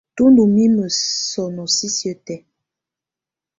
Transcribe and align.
Tù 0.15 0.23
ndù 0.31 0.43
mimǝ 0.55 0.85
sɔnɔ̀ 1.29 1.67
sisiǝ́ 1.75 2.15
tɛ̀á. 2.25 2.39